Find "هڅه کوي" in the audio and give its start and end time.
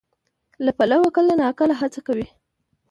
1.81-2.27